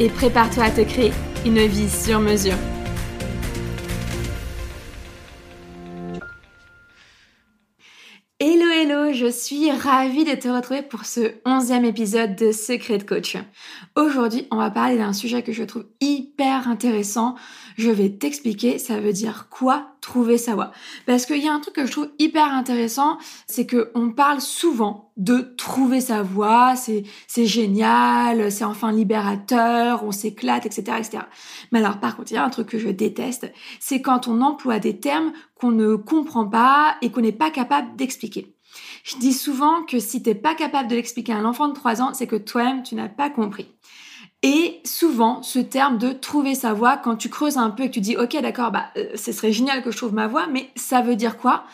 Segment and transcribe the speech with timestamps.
[0.00, 1.12] et prépare-toi à te créer
[1.44, 2.56] une vie sur mesure.
[9.26, 13.36] Je suis ravie de te retrouver pour ce onzième épisode de Secret Coach.
[13.96, 17.34] Aujourd'hui, on va parler d'un sujet que je trouve hyper intéressant.
[17.76, 20.70] Je vais t'expliquer, ça veut dire quoi trouver sa voie.
[21.06, 23.18] Parce qu'il y a un truc que je trouve hyper intéressant,
[23.48, 30.04] c'est que on parle souvent de trouver sa voie, c'est c'est génial, c'est enfin libérateur,
[30.04, 31.24] on s'éclate, etc., etc.
[31.72, 34.40] Mais alors par contre, il y a un truc que je déteste, c'est quand on
[34.40, 38.55] emploie des termes qu'on ne comprend pas et qu'on n'est pas capable d'expliquer.
[39.06, 42.02] Je dis souvent que si t'es pas capable de l'expliquer à un enfant de 3
[42.02, 43.68] ans, c'est que toi-même tu n'as pas compris.
[44.42, 47.94] Et souvent, ce terme de trouver sa voie, quand tu creuses un peu et que
[47.94, 50.70] tu dis, ok, d'accord, bah, euh, ce serait génial que je trouve ma voie, mais
[50.74, 51.64] ça veut dire quoi?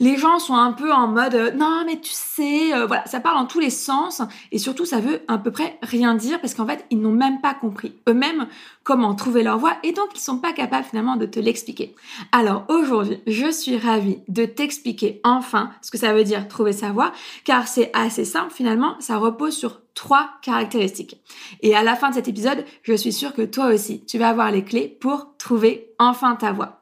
[0.00, 3.20] Les gens sont un peu en mode euh, non mais tu sais euh, voilà ça
[3.20, 4.22] parle en tous les sens
[4.52, 7.40] et surtout ça veut à peu près rien dire parce qu'en fait ils n'ont même
[7.40, 8.46] pas compris eux-mêmes
[8.84, 11.94] comment trouver leur voie et donc ils sont pas capables finalement de te l'expliquer.
[12.32, 16.90] Alors aujourd'hui je suis ravie de t'expliquer enfin ce que ça veut dire trouver sa
[16.90, 17.12] voie
[17.44, 21.20] car c'est assez simple finalement ça repose sur trois caractéristiques.
[21.60, 24.28] Et à la fin de cet épisode, je suis sûre que toi aussi, tu vas
[24.28, 26.77] avoir les clés pour trouver enfin ta voie.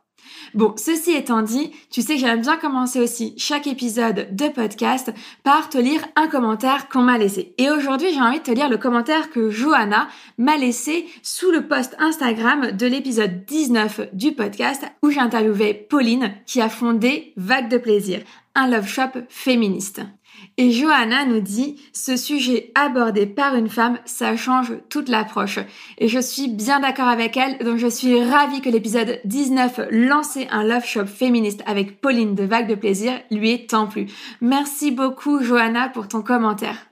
[0.55, 5.13] Bon, ceci étant dit, tu sais que j'aime bien commencer aussi chaque épisode de podcast
[5.43, 7.55] par te lire un commentaire qu'on m'a laissé.
[7.59, 11.67] Et aujourd'hui, j'ai envie de te lire le commentaire que Johanna m'a laissé sous le
[11.67, 17.69] post Instagram de l'épisode 19 du podcast où j'ai interviewé Pauline qui a fondé Vague
[17.69, 18.21] de plaisir,
[18.55, 20.03] un love shop féministe.
[20.59, 25.59] Et Johanna nous dit, ce sujet abordé par une femme, ça change toute l'approche.
[25.99, 30.49] Et je suis bien d'accord avec elle, donc je suis ravie que l'épisode 19, lancer
[30.51, 34.07] un love shop féministe avec Pauline de Vague de Plaisir, lui ait tant plu.
[34.41, 36.87] Merci beaucoup Johanna pour ton commentaire.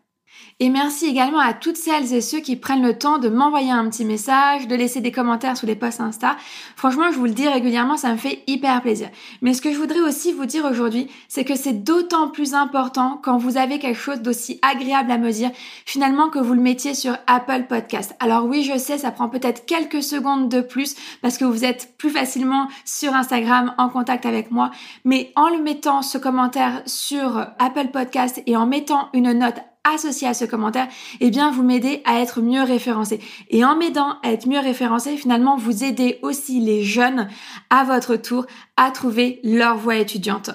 [0.61, 3.91] Et merci également à toutes celles et ceux qui prennent le temps de m'envoyer un
[3.91, 6.37] petit message, de laisser des commentaires sous les posts Insta.
[6.77, 9.11] Franchement, je vous le dis régulièrement, ça me fait hyper plaisir.
[9.43, 13.21] Mais ce que je voudrais aussi vous dire aujourd'hui, c'est que c'est d'autant plus important
[13.21, 15.51] quand vous avez quelque chose d'aussi agréable à me dire,
[15.87, 18.15] finalement, que vous le mettiez sur Apple Podcast.
[18.21, 21.97] Alors oui, je sais, ça prend peut-être quelques secondes de plus parce que vous êtes
[21.99, 24.71] plus facilement sur Instagram en contact avec moi.
[25.05, 30.27] Mais en le mettant ce commentaire sur Apple Podcast et en mettant une note associé
[30.27, 30.89] à ce commentaire,
[31.21, 33.21] eh bien, vous m'aidez à être mieux référencé.
[33.51, 37.29] Et en m'aidant à être mieux référencé, finalement, vous aidez aussi les jeunes
[37.71, 38.47] à votre tour
[38.77, 40.51] à trouver leur voie étudiante.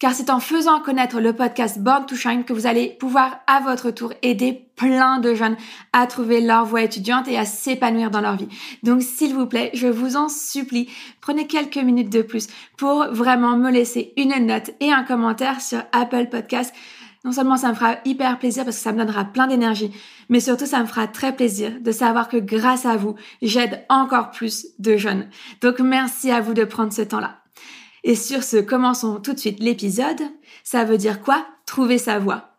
[0.00, 3.60] Car c'est en faisant connaître le podcast Born to Shine que vous allez pouvoir à
[3.60, 5.56] votre tour aider plein de jeunes
[5.92, 8.48] à trouver leur voie étudiante et à s'épanouir dans leur vie.
[8.82, 10.90] Donc s'il vous plaît, je vous en supplie,
[11.20, 15.82] prenez quelques minutes de plus pour vraiment me laisser une note et un commentaire sur
[15.92, 16.74] Apple Podcast
[17.24, 19.90] non seulement ça me fera hyper plaisir parce que ça me donnera plein d'énergie,
[20.28, 24.30] mais surtout ça me fera très plaisir de savoir que grâce à vous, j'aide encore
[24.30, 25.28] plus de jeunes.
[25.60, 27.38] Donc merci à vous de prendre ce temps-là.
[28.04, 30.20] Et sur ce, commençons tout de suite l'épisode.
[30.62, 31.46] Ça veut dire quoi?
[31.64, 32.53] Trouver sa voie.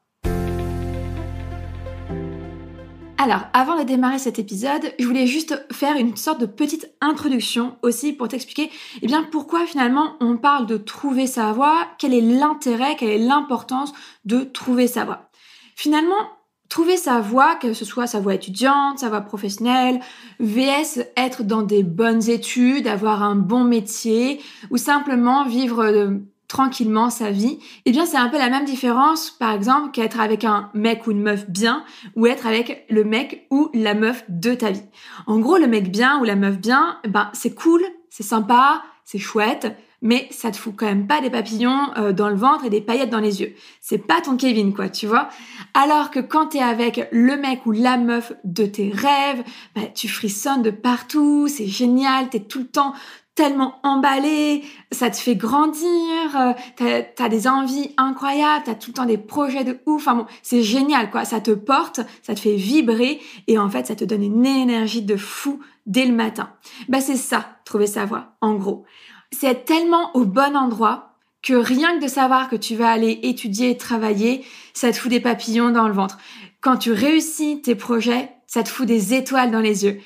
[3.18, 7.78] Alors, avant de démarrer cet épisode, je voulais juste faire une sorte de petite introduction
[7.82, 8.70] aussi pour t'expliquer
[9.02, 13.18] eh bien pourquoi finalement on parle de trouver sa voie, quel est l'intérêt, quelle est
[13.18, 13.94] l'importance
[14.26, 15.30] de trouver sa voie.
[15.76, 16.30] Finalement,
[16.68, 20.02] trouver sa voie, que ce soit sa voie étudiante, sa voie professionnelle,
[20.42, 24.42] VS être dans des bonnes études, avoir un bon métier
[24.72, 29.31] ou simplement vivre euh, tranquillement sa vie, eh bien c'est un peu la même différence
[29.31, 31.83] par exemple qu'être avec un mec ou une meuf bien
[32.15, 34.83] ou être avec le mec ou la meuf de ta vie.
[35.27, 39.19] En gros, le mec bien ou la meuf bien, ben c'est cool, c'est sympa, c'est
[39.19, 42.69] chouette, mais ça te fout quand même pas des papillons euh, dans le ventre et
[42.69, 43.56] des paillettes dans les yeux.
[43.81, 45.30] C'est pas ton Kevin, quoi, tu vois.
[45.74, 49.44] Alors que quand t'es avec le mec ou la meuf de tes rêves,
[49.75, 52.94] bah, tu frissonnes de partout, c'est génial, t'es tout le temps
[53.36, 58.94] tellement emballé, ça te fait grandir, euh, t'as as des envies incroyables, t'as tout le
[58.96, 62.40] temps des projets de ouf, enfin bon, c'est génial quoi, ça te porte, ça te
[62.40, 66.50] fait vibrer et en fait ça te donne une énergie de fou dès le matin.
[66.88, 68.86] Bah c'est ça, trouver sa voie, en gros
[69.32, 73.20] c'est être tellement au bon endroit que rien que de savoir que tu vas aller
[73.24, 74.44] étudier et travailler,
[74.74, 76.18] ça te fout des papillons dans le ventre.
[76.62, 80.00] Quand tu réussis tes projets, ça te fout des étoiles dans les yeux.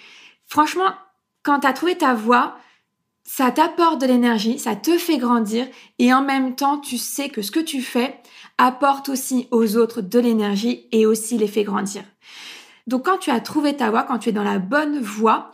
[0.48, 0.92] Franchement,
[1.44, 2.58] quand tu as trouvé ta voie,
[3.31, 5.68] ça t'apporte de l'énergie, ça te fait grandir
[6.00, 8.20] et en même temps, tu sais que ce que tu fais
[8.58, 12.02] apporte aussi aux autres de l'énergie et aussi les fait grandir.
[12.88, 15.52] Donc quand tu as trouvé ta voie, quand tu es dans la bonne voie,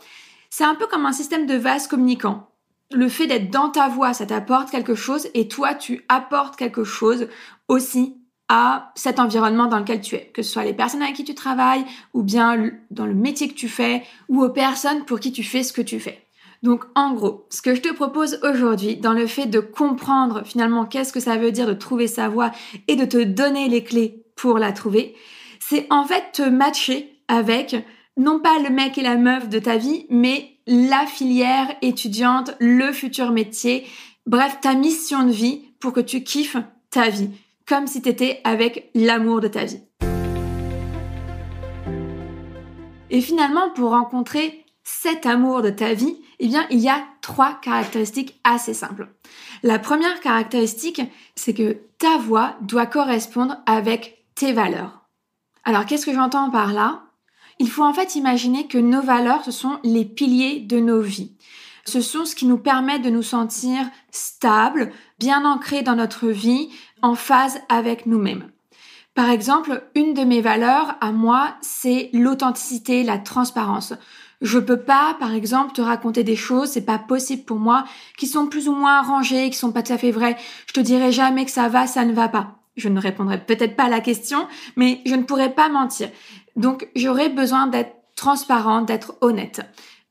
[0.48, 2.48] c'est un peu comme un système de vase communicant
[2.92, 6.84] le fait d'être dans ta voix, ça t'apporte quelque chose et toi, tu apportes quelque
[6.84, 7.28] chose
[7.68, 8.16] aussi
[8.48, 11.34] à cet environnement dans lequel tu es, que ce soit les personnes avec qui tu
[11.34, 11.84] travailles
[12.14, 15.64] ou bien dans le métier que tu fais ou aux personnes pour qui tu fais
[15.64, 16.25] ce que tu fais.
[16.66, 20.84] Donc en gros, ce que je te propose aujourd'hui dans le fait de comprendre finalement
[20.84, 22.50] qu'est-ce que ça veut dire de trouver sa voie
[22.88, 25.14] et de te donner les clés pour la trouver,
[25.60, 27.86] c'est en fait te matcher avec
[28.16, 32.90] non pas le mec et la meuf de ta vie, mais la filière étudiante, le
[32.90, 33.86] futur métier,
[34.26, 36.56] bref, ta mission de vie pour que tu kiffes
[36.90, 37.30] ta vie,
[37.68, 39.82] comme si tu étais avec l'amour de ta vie.
[43.10, 47.58] Et finalement, pour rencontrer cet amour de ta vie, eh bien, il y a trois
[47.62, 49.08] caractéristiques assez simples.
[49.62, 51.02] La première caractéristique,
[51.34, 55.06] c'est que ta voix doit correspondre avec tes valeurs.
[55.64, 57.02] Alors, qu'est-ce que j'entends par là?
[57.58, 61.32] Il faut en fait imaginer que nos valeurs, ce sont les piliers de nos vies.
[61.86, 66.68] Ce sont ce qui nous permet de nous sentir stables, bien ancrés dans notre vie,
[67.00, 68.50] en phase avec nous-mêmes.
[69.14, 73.94] Par exemple, une de mes valeurs à moi, c'est l'authenticité, la transparence.
[74.42, 77.84] Je peux pas, par exemple, te raconter des choses, c'est pas possible pour moi,
[78.18, 80.36] qui sont plus ou moins arrangées, qui sont pas tout à fait vraies.
[80.66, 82.58] Je te dirai jamais que ça va, ça ne va pas.
[82.76, 84.46] Je ne répondrai peut-être pas à la question,
[84.76, 86.10] mais je ne pourrai pas mentir.
[86.56, 89.62] Donc j'aurais besoin d'être transparent, d'être honnête.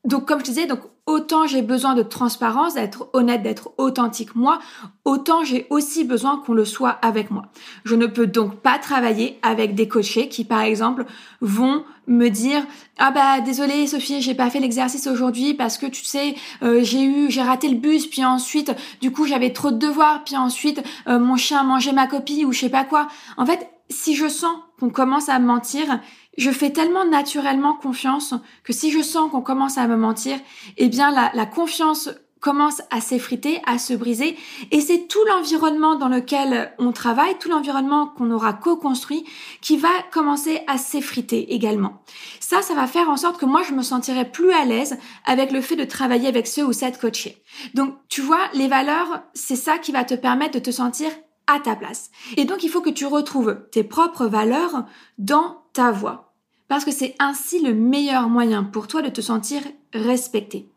[0.04, 4.58] Donc comme je disais, donc autant j'ai besoin de transparence, d'être honnête, d'être authentique moi,
[5.04, 7.44] autant j'ai aussi besoin qu'on le soit avec moi.
[7.84, 11.06] Je ne peux donc pas travailler avec des coachés qui par exemple
[11.40, 12.64] vont me dire
[12.98, 17.02] ah bah désolé Sophie j'ai pas fait l'exercice aujourd'hui parce que tu sais euh, j'ai
[17.02, 20.82] eu j'ai raté le bus puis ensuite du coup j'avais trop de devoirs puis ensuite
[21.08, 23.08] euh, mon chien mangeait ma copie ou je sais pas quoi.
[23.36, 26.00] En fait si je sens qu'on commence à mentir
[26.36, 30.38] je fais tellement naturellement confiance que si je sens qu'on commence à me mentir,
[30.76, 34.36] eh bien la, la confiance commence à s'effriter, à se briser.
[34.70, 39.24] Et c'est tout l'environnement dans lequel on travaille, tout l'environnement qu'on aura co-construit,
[39.60, 42.02] qui va commencer à s'effriter également.
[42.38, 45.50] Ça, ça va faire en sorte que moi, je me sentirai plus à l'aise avec
[45.50, 47.42] le fait de travailler avec ceux ou cette coachés.
[47.74, 51.10] Donc, tu vois, les valeurs, c'est ça qui va te permettre de te sentir
[51.46, 52.10] à ta place.
[52.36, 54.84] Et donc, il faut que tu retrouves tes propres valeurs
[55.18, 56.26] dans ta voix
[56.68, 59.62] parce que c'est ainsi le meilleur moyen pour toi de te sentir
[59.92, 60.68] respecté.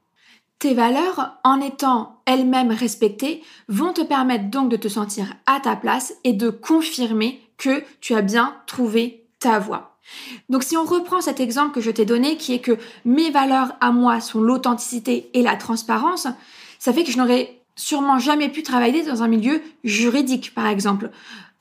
[0.59, 5.75] Tes valeurs, en étant elles-mêmes respectées, vont te permettre donc de te sentir à ta
[5.75, 9.97] place et de confirmer que tu as bien trouvé ta voie.
[10.49, 13.73] Donc si on reprend cet exemple que je t'ai donné, qui est que mes valeurs
[13.79, 16.27] à moi sont l'authenticité et la transparence,
[16.77, 21.11] ça fait que je n'aurais sûrement jamais pu travailler dans un milieu juridique, par exemple.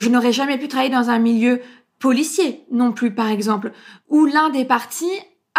[0.01, 1.61] Je n'aurais jamais pu travailler dans un milieu
[1.97, 3.71] policier non plus, par exemple,
[4.09, 5.05] où l'un des partis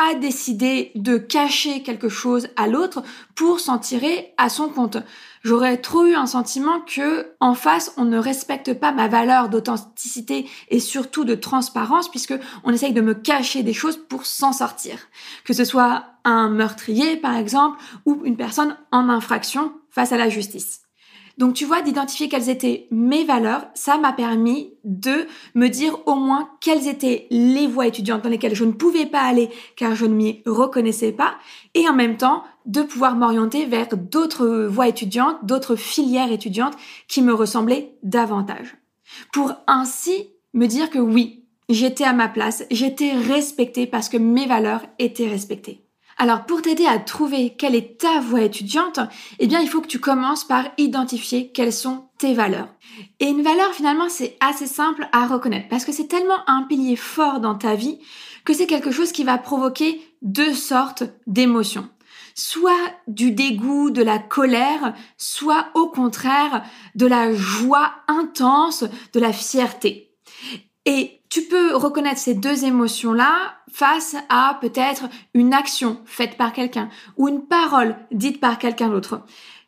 [0.01, 3.03] a décidé de cacher quelque chose à l'autre
[3.35, 4.97] pour s'en tirer à son compte.
[5.43, 10.49] J'aurais trop eu un sentiment que, en face, on ne respecte pas ma valeur d'authenticité
[10.71, 14.97] et surtout de transparence puisque on essaye de me cacher des choses pour s'en sortir.
[15.45, 20.31] Que ce soit un meurtrier, par exemple, ou une personne en infraction face à la
[20.31, 20.83] justice.
[21.39, 26.15] Donc tu vois, d'identifier quelles étaient mes valeurs, ça m'a permis de me dire au
[26.15, 30.07] moins quelles étaient les voies étudiantes dans lesquelles je ne pouvais pas aller car je
[30.07, 31.35] ne m'y reconnaissais pas,
[31.75, 36.77] et en même temps de pouvoir m'orienter vers d'autres voies étudiantes, d'autres filières étudiantes
[37.09, 38.77] qui me ressemblaient davantage.
[39.33, 44.47] Pour ainsi me dire que oui, j'étais à ma place, j'étais respectée parce que mes
[44.47, 45.85] valeurs étaient respectées.
[46.23, 49.01] Alors pour t'aider à trouver quelle est ta voie étudiante,
[49.39, 52.69] eh bien il faut que tu commences par identifier quelles sont tes valeurs.
[53.21, 56.97] Et une valeur finalement c'est assez simple à reconnaître parce que c'est tellement un pilier
[56.97, 58.01] fort dans ta vie
[58.45, 61.89] que c'est quelque chose qui va provoquer deux sortes d'émotions.
[62.35, 66.65] Soit du dégoût, de la colère, soit au contraire
[66.97, 68.85] de la joie intense,
[69.15, 70.13] de la fierté.
[71.31, 77.29] Tu peux reconnaître ces deux émotions-là face à peut-être une action faite par quelqu'un ou
[77.29, 79.23] une parole dite par quelqu'un d'autre.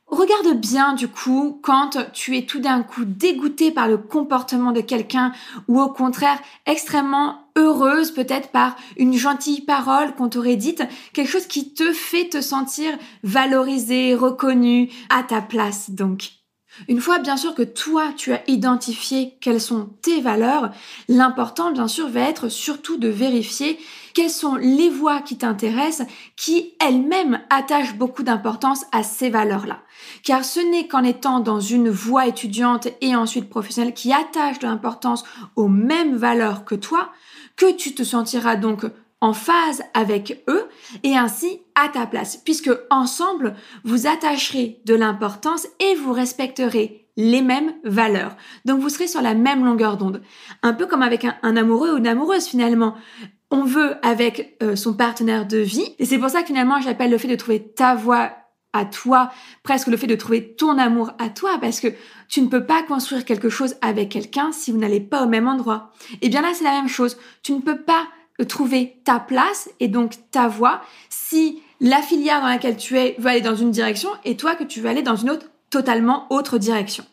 [0.09, 4.83] Regarde bien du coup quand tu es tout d'un coup dégoûté par le comportement de
[4.83, 5.33] quelqu'un
[5.69, 10.83] ou au contraire extrêmement heureuse peut-être par une gentille parole qu'on t'aurait dite,
[11.15, 12.93] quelque chose qui te fait te sentir
[13.23, 16.42] valorisé, reconnu, à ta place donc.
[16.89, 20.71] Une fois bien sûr que toi tu as identifié quelles sont tes valeurs,
[21.09, 23.79] l'important bien sûr va être surtout de vérifier
[24.15, 29.81] quelles sont les voies qui t'intéressent, qui elles-mêmes attachent beaucoup d'importance à ces valeurs-là.
[30.25, 34.67] Car ce n'est qu'en étant dans une voie étudiante et ensuite professionnelle qui attache de
[34.67, 35.25] l'importance
[35.57, 37.11] aux mêmes valeurs que toi,
[37.57, 38.85] que tu te sentiras donc
[39.23, 40.65] en phase avec eux
[41.05, 47.41] et ainsi à ta place, puisque ensemble, vous attacherez de l'importance et vous respecterez les
[47.41, 48.37] mêmes valeurs.
[48.65, 50.23] Donc vous serez sur la même longueur d'onde.
[50.63, 52.97] Un peu comme avec un, amoureux ou une amoureuse finalement.
[53.51, 55.95] On veut avec euh, son partenaire de vie.
[55.99, 58.33] Et c'est pour ça que finalement j'appelle le fait de trouver ta voie
[58.73, 59.31] à toi,
[59.63, 61.89] presque le fait de trouver ton amour à toi, parce que
[62.29, 65.47] tu ne peux pas construire quelque chose avec quelqu'un si vous n'allez pas au même
[65.47, 65.93] endroit.
[66.23, 67.19] Et bien là, c'est la même chose.
[67.43, 68.09] Tu ne peux pas
[68.45, 73.31] trouver ta place et donc ta voie si la filière dans laquelle tu es veut
[73.31, 76.59] aller dans une direction et toi que tu veux aller dans une autre totalement autre
[76.59, 77.05] direction.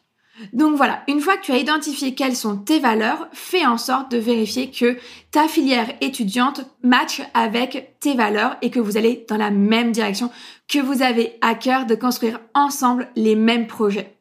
[0.54, 4.12] Donc voilà, une fois que tu as identifié quelles sont tes valeurs, fais en sorte
[4.12, 4.98] de vérifier que
[5.32, 10.32] ta filière étudiante match avec tes valeurs et que vous allez dans la même direction,
[10.68, 14.16] que vous avez à cœur de construire ensemble les mêmes projets.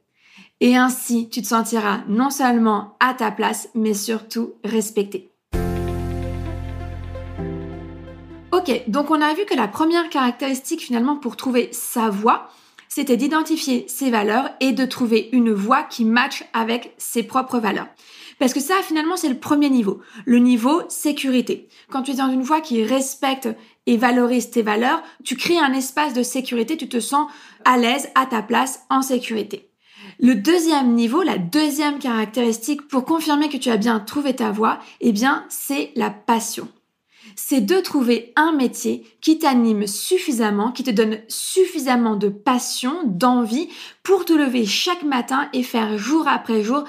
[0.61, 5.31] Et ainsi, tu te sentiras non seulement à ta place, mais surtout respecté.
[8.59, 12.49] Ok, donc on a vu que la première caractéristique finalement pour trouver sa voie,
[12.89, 17.87] c'était d'identifier ses valeurs et de trouver une voie qui matche avec ses propres valeurs.
[18.41, 21.69] Parce que ça, finalement, c'est le premier niveau, le niveau sécurité.
[21.89, 23.49] Quand tu es dans une voie qui respecte
[23.87, 27.31] et valorise tes valeurs, tu crées un espace de sécurité, tu te sens
[27.65, 29.71] à l'aise, à ta place, en sécurité.
[30.19, 34.81] Le deuxième niveau, la deuxième caractéristique pour confirmer que tu as bien trouvé ta voie,
[35.01, 36.67] eh bien, c'est la passion
[37.41, 43.69] c'est de trouver un métier qui t'anime suffisamment, qui te donne suffisamment de passion, d'envie
[44.03, 46.83] pour te lever chaque matin et faire jour après jour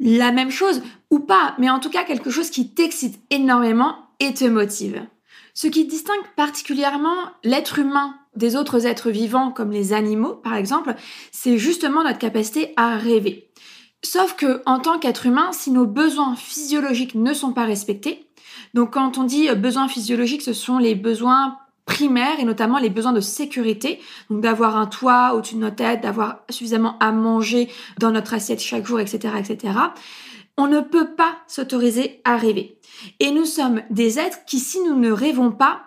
[0.00, 4.34] la même chose ou pas, mais en tout cas quelque chose qui t'excite énormément et
[4.34, 5.06] te motive.
[5.54, 10.96] Ce qui distingue particulièrement l'être humain des autres êtres vivants comme les animaux par exemple,
[11.30, 13.52] c'est justement notre capacité à rêver.
[14.04, 18.26] Sauf que en tant qu'être humain, si nos besoins physiologiques ne sont pas respectés,
[18.74, 23.12] donc quand on dit besoins physiologiques, ce sont les besoins primaires et notamment les besoins
[23.12, 27.68] de sécurité, donc d'avoir un toit au-dessus de notre tête, d'avoir suffisamment à manger
[27.98, 29.74] dans notre assiette chaque jour, etc., etc.
[30.56, 32.78] On ne peut pas s'autoriser à rêver.
[33.20, 35.82] Et nous sommes des êtres qui, si nous ne rêvons pas,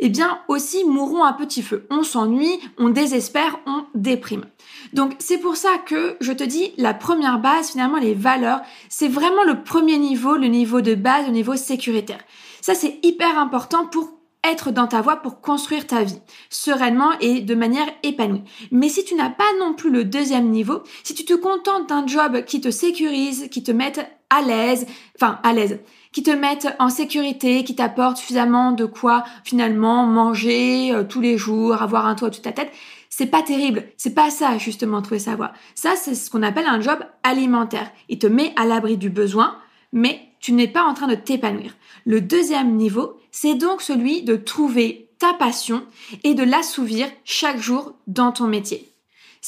[0.00, 1.86] eh bien aussi mourront à petit feu.
[1.90, 4.46] On s'ennuie, on désespère, on déprime.
[4.92, 9.08] Donc c'est pour ça que je te dis la première base, finalement les valeurs, c'est
[9.08, 12.20] vraiment le premier niveau, le niveau de base, le niveau sécuritaire.
[12.60, 17.40] Ça c'est hyper important pour être dans ta voie pour construire ta vie sereinement et
[17.40, 18.42] de manière épanouie.
[18.70, 22.06] Mais si tu n'as pas non plus le deuxième niveau, si tu te contentes d'un
[22.06, 25.80] job qui te sécurise, qui te mette à l'aise, enfin à l'aise,
[26.12, 31.36] qui te mettent en sécurité, qui t'apportent suffisamment de quoi finalement manger euh, tous les
[31.36, 32.72] jours, avoir un toit de ta tête,
[33.18, 33.84] c'est pas terrible.
[33.96, 35.54] C'est pas ça, justement, trouver sa voie.
[35.74, 37.90] Ça, c'est ce qu'on appelle un job alimentaire.
[38.10, 39.56] Il te met à l'abri du besoin,
[39.90, 41.78] mais tu n'es pas en train de t'épanouir.
[42.04, 45.82] Le deuxième niveau, c'est donc celui de trouver ta passion
[46.24, 48.86] et de l'assouvir chaque jour dans ton métier.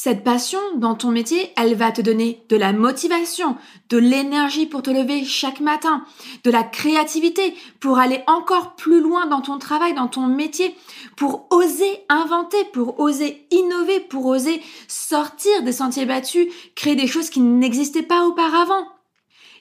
[0.01, 3.57] Cette passion dans ton métier, elle va te donner de la motivation,
[3.89, 6.05] de l'énergie pour te lever chaque matin,
[6.45, 10.73] de la créativité pour aller encore plus loin dans ton travail, dans ton métier,
[11.17, 17.29] pour oser inventer, pour oser innover, pour oser sortir des sentiers battus, créer des choses
[17.29, 18.87] qui n'existaient pas auparavant.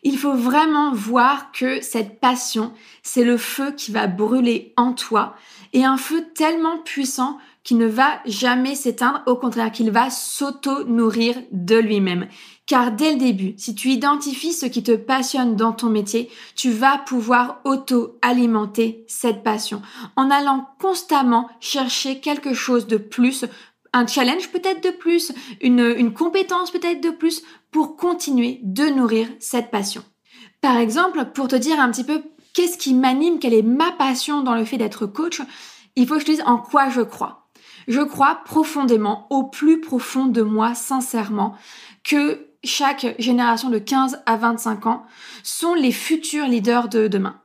[0.05, 5.35] Il faut vraiment voir que cette passion, c'est le feu qui va brûler en toi
[5.73, 7.39] et un feu tellement puissant
[7.69, 12.27] qui ne va jamais s'éteindre, au contraire, qu'il va s'auto-nourrir de lui-même.
[12.65, 16.71] Car dès le début, si tu identifies ce qui te passionne dans ton métier, tu
[16.71, 19.83] vas pouvoir auto-alimenter cette passion
[20.17, 23.45] en allant constamment chercher quelque chose de plus,
[23.93, 29.29] un challenge peut-être de plus, une, une compétence peut-être de plus pour continuer de nourrir
[29.41, 30.03] cette passion.
[30.63, 32.23] Par exemple, pour te dire un petit peu
[32.55, 35.43] qu'est-ce qui m'anime, quelle est ma passion dans le fait d'être coach,
[35.97, 37.38] il faut que je te dise en quoi je crois.
[37.89, 41.57] Je crois profondément, au plus profond de moi, sincèrement,
[42.05, 45.07] que chaque génération de 15 à 25 ans
[45.43, 47.41] sont les futurs leaders de demain.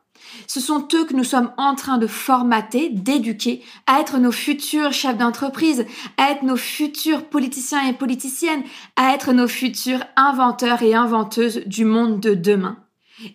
[0.47, 4.91] Ce sont eux que nous sommes en train de formater, d'éduquer, à être nos futurs
[4.91, 5.85] chefs d'entreprise,
[6.17, 8.63] à être nos futurs politiciens et politiciennes,
[8.95, 12.77] à être nos futurs inventeurs et inventeuses du monde de demain.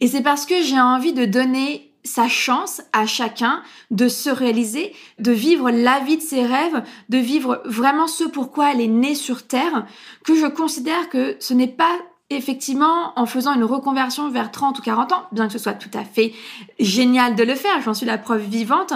[0.00, 4.94] Et c'est parce que j'ai envie de donner sa chance à chacun de se réaliser,
[5.18, 9.14] de vivre la vie de ses rêves, de vivre vraiment ce pourquoi elle est née
[9.14, 9.86] sur Terre,
[10.24, 11.96] que je considère que ce n'est pas
[12.30, 15.90] effectivement en faisant une reconversion vers 30 ou 40 ans, bien que ce soit tout
[15.94, 16.34] à fait
[16.78, 18.92] génial de le faire, j'en suis la preuve vivante,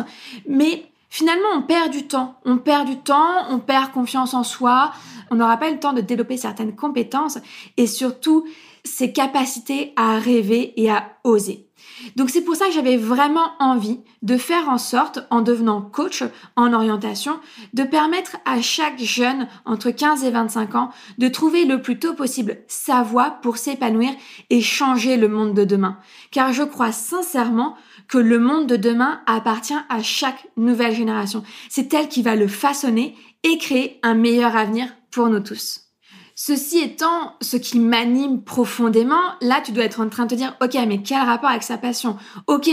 [0.46, 4.92] mais finalement on perd du temps, on perd du temps, on perd confiance en soi,
[5.30, 7.38] on n'aura pas le temps de développer certaines compétences
[7.78, 8.46] et surtout
[8.84, 11.68] ses capacités à rêver et à oser.
[12.16, 16.24] Donc c'est pour ça que j'avais vraiment envie de faire en sorte, en devenant coach
[16.56, 17.38] en orientation,
[17.72, 22.14] de permettre à chaque jeune entre 15 et 25 ans de trouver le plus tôt
[22.14, 24.10] possible sa voie pour s'épanouir
[24.50, 25.98] et changer le monde de demain.
[26.30, 27.76] Car je crois sincèrement
[28.08, 31.42] que le monde de demain appartient à chaque nouvelle génération.
[31.68, 35.91] C'est elle qui va le façonner et créer un meilleur avenir pour nous tous.
[36.34, 40.56] Ceci étant ce qui m'anime profondément, là tu dois être en train de te dire,
[40.62, 42.16] ok, mais quel rapport avec sa passion?
[42.46, 42.68] Ok,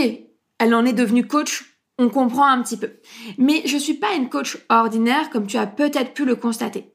[0.58, 2.90] elle en est devenue coach, on comprend un petit peu.
[3.38, 6.92] Mais je suis pas une coach ordinaire comme tu as peut-être pu le constater.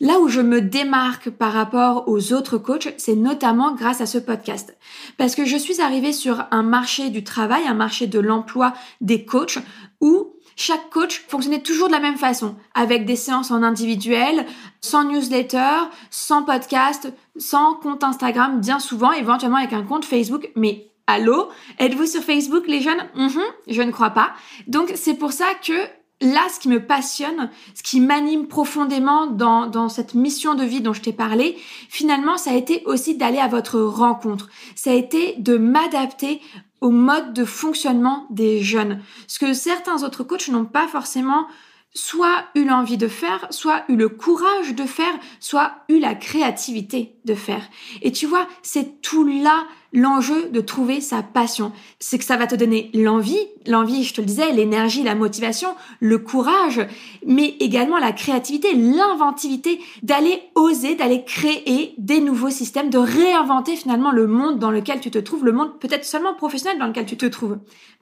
[0.00, 4.18] Là où je me démarque par rapport aux autres coachs, c'est notamment grâce à ce
[4.18, 4.76] podcast.
[5.18, 9.24] Parce que je suis arrivée sur un marché du travail, un marché de l'emploi des
[9.24, 9.58] coachs,
[10.00, 14.46] où chaque coach fonctionnait toujours de la même façon, avec des séances en individuel,
[14.80, 20.88] sans newsletter, sans podcast, sans compte Instagram, bien souvent, éventuellement avec un compte Facebook, mais
[21.06, 21.48] allô,
[21.78, 23.04] êtes-vous sur Facebook les jeunes?
[23.14, 24.32] Mhm, Je ne crois pas.
[24.66, 25.72] Donc c'est pour ça que
[26.20, 30.92] là, ce qui me passionne, ce qui m'anime profondément dans cette mission de vie dont
[30.92, 34.48] je t'ai parlé, finalement, ça a été aussi d'aller à votre rencontre.
[34.76, 36.40] Ça a été de m'adapter
[36.84, 39.00] au mode de fonctionnement des jeunes.
[39.26, 41.46] Ce que certains autres coachs n'ont pas forcément
[41.94, 47.16] soit eu l'envie de faire, soit eu le courage de faire, soit eu la créativité
[47.24, 47.62] de faire.
[48.02, 51.72] Et tu vois, c'est tout là l'enjeu de trouver sa passion.
[52.00, 55.68] C'est que ça va te donner l'envie, l'envie, je te le disais, l'énergie, la motivation,
[56.00, 56.86] le courage,
[57.24, 64.10] mais également la créativité, l'inventivité d'aller oser, d'aller créer des nouveaux systèmes, de réinventer finalement
[64.10, 67.16] le monde dans lequel tu te trouves, le monde peut-être seulement professionnel dans lequel tu
[67.16, 67.58] te trouves.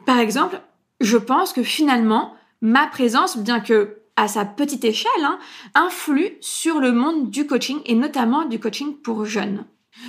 [0.07, 0.61] Par exemple,
[1.01, 5.39] je pense que finalement, ma présence, bien que à sa petite échelle, hein,
[5.75, 9.65] influe sur le monde du coaching et notamment du coaching pour jeunes.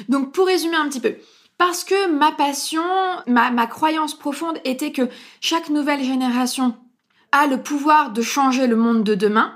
[0.09, 1.15] Donc pour résumer un petit peu,
[1.57, 2.83] parce que ma passion,
[3.27, 5.09] ma, croyance profonde était que
[5.41, 6.75] chaque nouvelle génération
[7.31, 9.53] a le pouvoir de changer le monde de demain,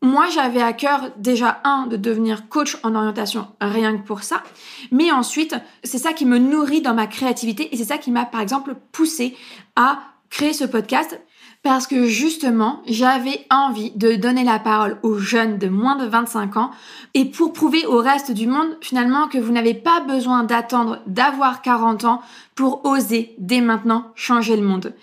[0.00, 4.44] moi, j'avais à cœur déjà un de devenir coach en orientation rien que pour ça,
[4.92, 8.24] mais ensuite, c'est ça qui me nourrit dans ma créativité et c'est ça qui m'a
[8.24, 9.36] par exemple poussé
[9.74, 11.20] à créer ce podcast
[11.62, 16.56] parce que justement, j'avais envie de donner la parole aux jeunes de moins de 25
[16.56, 16.70] ans
[17.14, 21.62] et pour prouver au reste du monde finalement que vous n'avez pas besoin d'attendre d'avoir
[21.62, 22.22] 40 ans
[22.54, 24.94] pour oser dès maintenant changer le monde.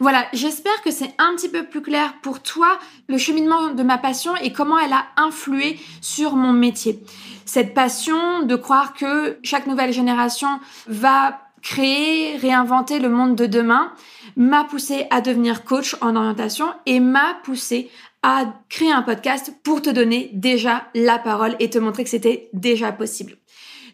[0.00, 3.96] Voilà, j'espère que c'est un petit peu plus clair pour toi le cheminement de ma
[3.96, 7.02] passion et comment elle a influé sur mon métier.
[7.46, 13.92] Cette passion de croire que chaque nouvelle génération va créer, réinventer le monde de demain
[14.36, 17.90] m'a poussé à devenir coach en orientation et m'a poussé
[18.22, 22.48] à créer un podcast pour te donner déjà la parole et te montrer que c'était
[22.52, 23.36] déjà possible.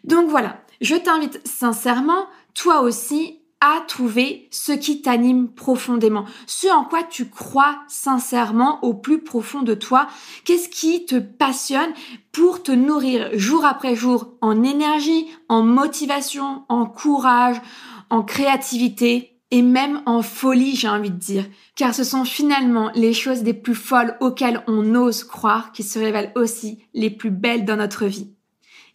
[0.03, 6.83] Donc voilà, je t'invite sincèrement, toi aussi, à trouver ce qui t'anime profondément, ce en
[6.83, 10.07] quoi tu crois sincèrement au plus profond de toi,
[10.45, 11.93] qu'est-ce qui te passionne
[12.31, 17.61] pour te nourrir jour après jour en énergie, en motivation, en courage,
[18.09, 23.13] en créativité, et même en folie, j'ai envie de dire, car ce sont finalement les
[23.13, 27.65] choses les plus folles auxquelles on ose croire qui se révèlent aussi les plus belles
[27.65, 28.31] dans notre vie.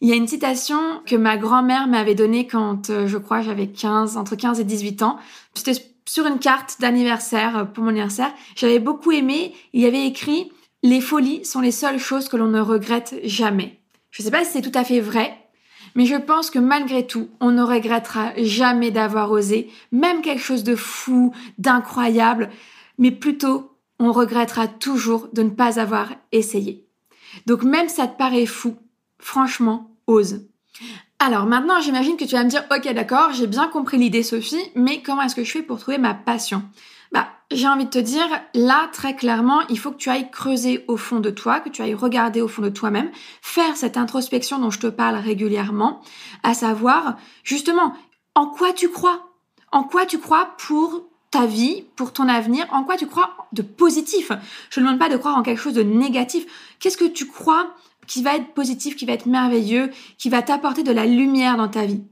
[0.01, 3.69] Il y a une citation que ma grand-mère m'avait donnée quand euh, je crois j'avais
[3.69, 5.19] 15, entre 15 et 18 ans.
[5.55, 8.33] C'était sur une carte d'anniversaire euh, pour mon anniversaire.
[8.57, 9.55] J'avais beaucoup aimé.
[9.73, 13.81] Il y avait écrit les folies sont les seules choses que l'on ne regrette jamais.
[14.11, 15.37] Je ne sais pas si c'est tout à fait vrai,
[15.97, 20.63] mais je pense que malgré tout, on ne regrettera jamais d'avoir osé, même quelque chose
[20.63, 22.51] de fou, d'incroyable,
[22.99, 26.87] mais plutôt on regrettera toujours de ne pas avoir essayé.
[27.47, 28.77] Donc même ça te paraît fou,
[29.19, 30.47] franchement, ose.
[31.19, 34.71] Alors maintenant, j'imagine que tu vas me dire, ok d'accord, j'ai bien compris l'idée Sophie,
[34.75, 36.63] mais comment est-ce que je fais pour trouver ma passion?
[37.13, 40.85] Bah, j'ai envie de te dire, là, très clairement, il faut que tu ailles creuser
[40.89, 44.59] au fond de toi, que tu ailles regarder au fond de toi-même, faire cette introspection
[44.59, 46.01] dont je te parle régulièrement,
[46.43, 47.95] à savoir, justement,
[48.35, 49.31] en quoi tu crois?
[49.73, 53.63] En quoi tu crois pour ta vie, pour ton avenir, en quoi tu crois de
[53.63, 54.33] positif?
[54.71, 56.47] Je ne demande pas de croire en quelque chose de négatif.
[56.79, 57.75] Qu'est-ce que tu crois
[58.07, 61.69] qui va être positif, qui va être merveilleux, qui va t'apporter de la lumière dans
[61.69, 62.03] ta vie?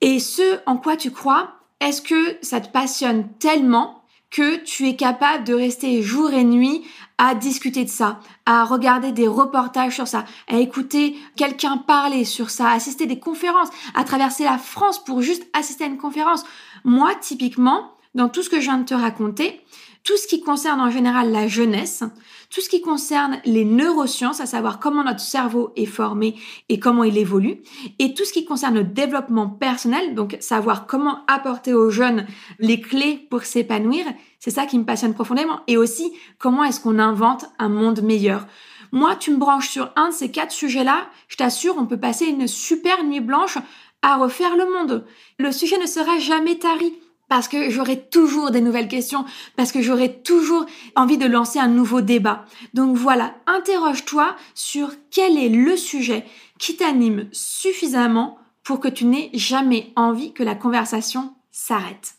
[0.00, 3.99] Et ce en quoi tu crois, est-ce que ça te passionne tellement
[4.30, 6.82] que tu es capable de rester jour et nuit
[7.18, 12.48] à discuter de ça, à regarder des reportages sur ça, à écouter quelqu'un parler sur
[12.48, 16.44] ça, à assister des conférences, à traverser la France pour juste assister à une conférence.
[16.84, 19.60] Moi, typiquement, dans tout ce que je viens de te raconter,
[20.04, 22.02] tout ce qui concerne en général la jeunesse,
[22.48, 26.36] tout ce qui concerne les neurosciences, à savoir comment notre cerveau est formé
[26.68, 27.62] et comment il évolue,
[27.98, 32.26] et tout ce qui concerne le développement personnel, donc savoir comment apporter aux jeunes
[32.58, 34.04] les clés pour s'épanouir,
[34.38, 38.46] c'est ça qui me passionne profondément, et aussi comment est-ce qu'on invente un monde meilleur.
[38.92, 42.26] Moi, tu me branches sur un de ces quatre sujets-là, je t'assure, on peut passer
[42.26, 43.58] une super nuit blanche
[44.02, 45.04] à refaire le monde.
[45.38, 46.94] Le sujet ne sera jamais tari
[47.30, 49.24] parce que j'aurai toujours des nouvelles questions,
[49.56, 50.66] parce que j'aurai toujours
[50.96, 52.44] envie de lancer un nouveau débat.
[52.74, 56.24] Donc voilà, interroge-toi sur quel est le sujet
[56.58, 62.16] qui t'anime suffisamment pour que tu n'aies jamais envie que la conversation s'arrête.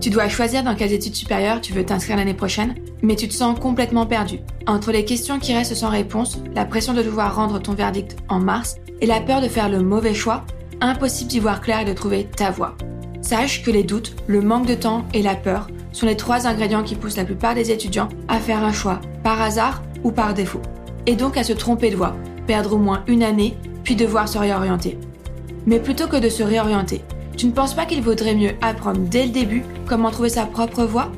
[0.00, 3.34] Tu dois choisir dans quelles études supérieures tu veux t'inscrire l'année prochaine, mais tu te
[3.34, 4.38] sens complètement perdu.
[4.68, 8.38] Entre les questions qui restent sans réponse, la pression de devoir rendre ton verdict en
[8.38, 10.44] mars et la peur de faire le mauvais choix,
[10.80, 12.76] impossible d'y voir clair et de trouver ta voie.
[13.22, 16.82] Sache que les doutes, le manque de temps et la peur sont les trois ingrédients
[16.82, 20.62] qui poussent la plupart des étudiants à faire un choix, par hasard ou par défaut.
[21.06, 24.38] Et donc à se tromper de voie, perdre au moins une année, puis devoir se
[24.38, 24.98] réorienter.
[25.66, 27.02] Mais plutôt que de se réorienter,
[27.36, 30.84] tu ne penses pas qu'il vaudrait mieux apprendre dès le début comment trouver sa propre
[30.84, 31.10] voie?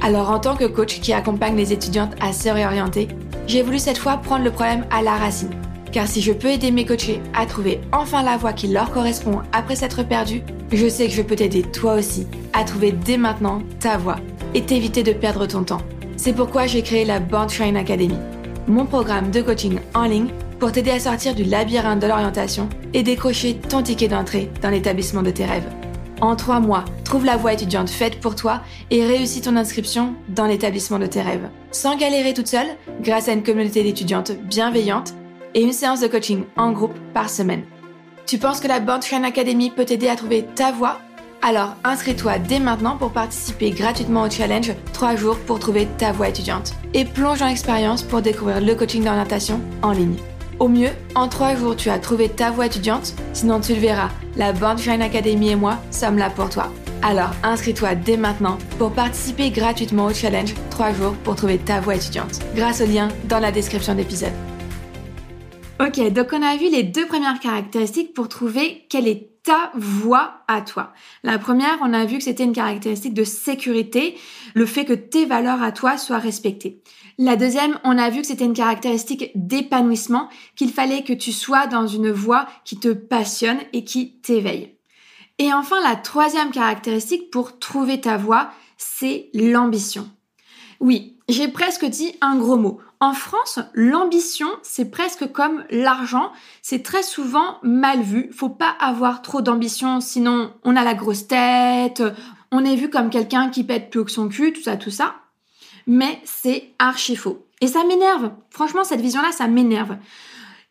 [0.00, 3.08] Alors en tant que coach qui accompagne les étudiantes à se réorienter,
[3.46, 5.50] j'ai voulu cette fois prendre le problème à la racine.
[5.92, 9.40] Car si je peux aider mes coachés à trouver enfin la voie qui leur correspond
[9.52, 13.62] après s'être perdus, je sais que je peux t'aider toi aussi à trouver dès maintenant
[13.80, 14.16] ta voie
[14.54, 15.82] et t'éviter de perdre ton temps.
[16.16, 18.16] C'est pourquoi j'ai créé la Born Shine Academy,
[18.66, 23.02] mon programme de coaching en ligne pour t'aider à sortir du labyrinthe de l'orientation et
[23.02, 25.68] décrocher ton ticket d'entrée dans l'établissement de tes rêves.
[26.20, 30.46] En trois mois, trouve la voie étudiante faite pour toi et réussis ton inscription dans
[30.46, 31.48] l'établissement de tes rêves.
[31.70, 32.66] Sans galérer toute seule,
[33.00, 35.14] grâce à une communauté d'étudiantes bienveillantes
[35.54, 37.64] et une séance de coaching en groupe par semaine.
[38.26, 40.98] Tu penses que la Born Academy peut t'aider à trouver ta voie?
[41.40, 46.28] Alors inscris-toi dès maintenant pour participer gratuitement au challenge 3 jours pour trouver ta voie
[46.28, 50.16] étudiante et plonge dans l'expérience pour découvrir le coaching d'orientation en ligne.
[50.58, 54.10] Au mieux, en 3 jours, tu as trouvé ta voie étudiante, sinon tu le verras,
[54.36, 56.72] la Born Academy et moi sommes là pour toi.
[57.02, 61.94] Alors inscris-toi dès maintenant pour participer gratuitement au challenge 3 jours pour trouver ta voie
[61.94, 64.32] étudiante grâce au lien dans la description d'épisode.
[65.80, 70.42] Ok, donc on a vu les deux premières caractéristiques pour trouver quelle est ta voix
[70.48, 70.92] à toi.
[71.22, 74.16] La première, on a vu que c'était une caractéristique de sécurité,
[74.54, 76.82] le fait que tes valeurs à toi soient respectées.
[77.16, 81.68] La deuxième, on a vu que c'était une caractéristique d'épanouissement, qu'il fallait que tu sois
[81.68, 84.74] dans une voie qui te passionne et qui t'éveille.
[85.38, 90.10] Et enfin, la troisième caractéristique pour trouver ta voie, c'est l'ambition.
[90.80, 92.78] Oui, j'ai presque dit un gros mot.
[93.00, 96.32] En France, l'ambition, c'est presque comme l'argent.
[96.62, 98.30] C'est très souvent mal vu.
[98.32, 102.02] Faut pas avoir trop d'ambition, sinon on a la grosse tête,
[102.50, 105.16] on est vu comme quelqu'un qui pète plus que son cul, tout ça, tout ça.
[105.86, 107.46] Mais c'est archi faux.
[107.60, 108.30] Et ça m'énerve.
[108.50, 109.96] Franchement, cette vision-là, ça m'énerve.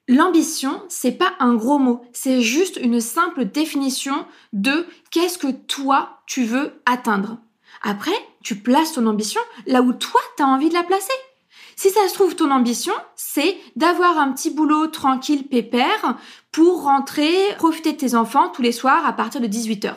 [0.07, 6.21] L'ambition, c'est pas un gros mot, c'est juste une simple définition de qu'est-ce que toi
[6.25, 7.39] tu veux atteindre.
[7.81, 11.13] Après, tu places ton ambition là où toi tu as envie de la placer.
[11.75, 16.17] Si ça se trouve, ton ambition, c'est d'avoir un petit boulot tranquille, pépère,
[16.51, 19.95] pour rentrer, profiter de tes enfants tous les soirs à partir de 18h.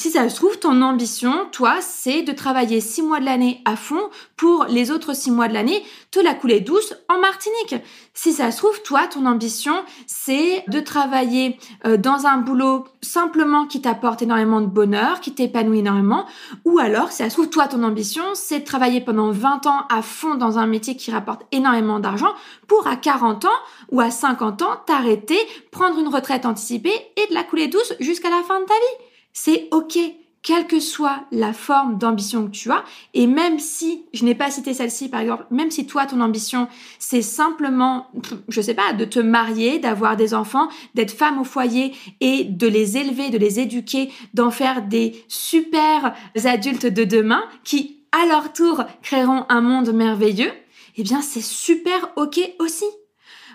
[0.00, 3.76] Si ça se trouve, ton ambition, toi, c'est de travailler six mois de l'année à
[3.76, 7.74] fond pour les autres six mois de l'année, te la couler douce en Martinique.
[8.14, 9.74] Si ça se trouve, toi, ton ambition,
[10.06, 15.80] c'est de travailler euh, dans un boulot simplement qui t'apporte énormément de bonheur, qui t'épanouit
[15.80, 16.24] énormément,
[16.64, 19.84] ou alors, si ça se trouve, toi, ton ambition, c'est de travailler pendant 20 ans
[19.90, 22.32] à fond dans un métier qui rapporte énormément d'argent
[22.66, 23.48] pour à 40 ans
[23.90, 25.38] ou à 50 ans t'arrêter,
[25.70, 29.04] prendre une retraite anticipée et de la couler douce jusqu'à la fin de ta vie.
[29.32, 29.98] C'est ok,
[30.42, 34.50] quelle que soit la forme d'ambition que tu as, et même si, je n'ai pas
[34.50, 36.66] cité celle-ci par exemple, même si toi ton ambition
[36.98, 38.08] c'est simplement,
[38.48, 42.66] je sais pas, de te marier, d'avoir des enfants, d'être femme au foyer et de
[42.66, 48.52] les élever, de les éduquer, d'en faire des super adultes de demain qui à leur
[48.52, 50.52] tour créeront un monde merveilleux,
[50.96, 52.86] eh bien c'est super ok aussi.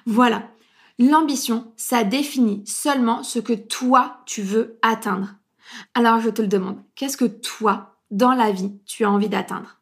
[0.05, 0.43] Voilà.
[0.97, 5.35] L'ambition, ça définit seulement ce que toi tu veux atteindre.
[5.93, 9.81] Alors je te le demande, qu'est-ce que toi, dans la vie, tu as envie d'atteindre?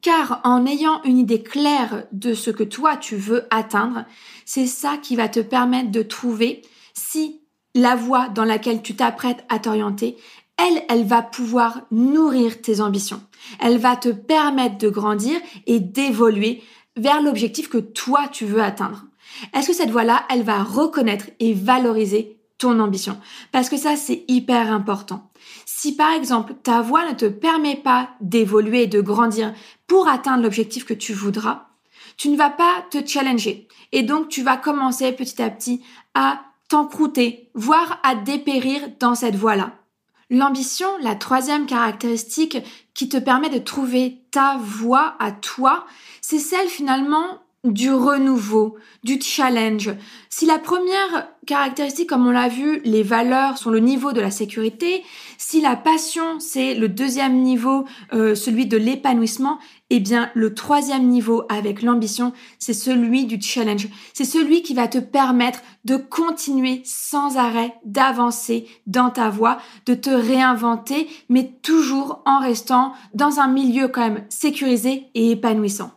[0.00, 4.04] Car en ayant une idée claire de ce que toi tu veux atteindre,
[4.44, 6.62] c'est ça qui va te permettre de trouver
[6.92, 7.40] si
[7.74, 10.16] la voie dans laquelle tu t'apprêtes à t'orienter,
[10.56, 13.22] elle, elle va pouvoir nourrir tes ambitions.
[13.58, 16.62] Elle va te permettre de grandir et d'évoluer
[16.96, 19.04] vers l'objectif que toi tu veux atteindre.
[19.52, 23.20] Est-ce que cette voie-là, elle va reconnaître et valoriser ton ambition?
[23.52, 25.30] Parce que ça, c'est hyper important.
[25.64, 29.52] Si par exemple, ta voix ne te permet pas d'évoluer et de grandir
[29.86, 31.68] pour atteindre l'objectif que tu voudras,
[32.16, 33.68] tu ne vas pas te challenger.
[33.92, 35.82] Et donc, tu vas commencer petit à petit
[36.14, 39.72] à t'encrouter, voire à dépérir dans cette voie-là.
[40.30, 42.58] L'ambition, la troisième caractéristique
[42.94, 45.86] qui te permet de trouver ta voie à toi,
[46.22, 49.90] c'est celle finalement du renouveau, du challenge.
[50.28, 54.30] Si la première caractéristique, comme on l'a vu, les valeurs sont le niveau de la
[54.30, 55.02] sécurité,
[55.38, 59.58] si la passion, c'est le deuxième niveau, euh, celui de l'épanouissement,
[59.90, 63.88] eh bien le troisième niveau avec l'ambition, c'est celui du challenge.
[64.12, 69.94] C'est celui qui va te permettre de continuer sans arrêt, d'avancer dans ta voie, de
[69.94, 75.92] te réinventer, mais toujours en restant dans un milieu quand même sécurisé et épanouissant.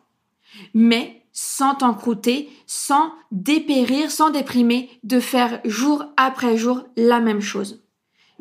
[0.74, 7.84] Mais sans t'encrouter, sans dépérir, sans déprimer, de faire jour après jour la même chose.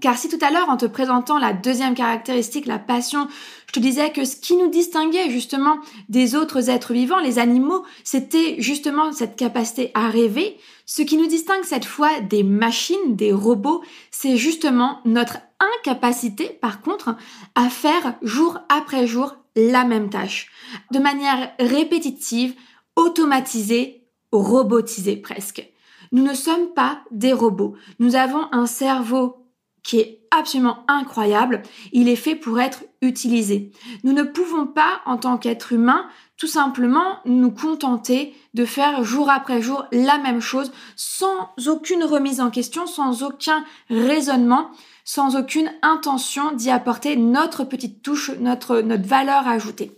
[0.00, 3.28] Car si tout à l'heure, en te présentant la deuxième caractéristique, la passion,
[3.66, 5.76] je te disais que ce qui nous distinguait justement
[6.08, 10.56] des autres êtres vivants, les animaux, c'était justement cette capacité à rêver.
[10.86, 16.80] Ce qui nous distingue cette fois des machines, des robots, c'est justement notre incapacité, par
[16.80, 17.14] contre,
[17.56, 20.50] à faire jour après jour la même tâche,
[20.92, 22.54] de manière répétitive,
[22.96, 25.68] automatisé, robotisé presque.
[26.12, 27.74] Nous ne sommes pas des robots.
[27.98, 29.46] Nous avons un cerveau
[29.82, 31.62] qui est absolument incroyable.
[31.92, 33.70] Il est fait pour être utilisé.
[34.02, 39.30] Nous ne pouvons pas, en tant qu'être humain, tout simplement nous contenter de faire jour
[39.30, 44.70] après jour la même chose sans aucune remise en question, sans aucun raisonnement,
[45.04, 49.92] sans aucune intention d'y apporter notre petite touche, notre, notre valeur ajoutée.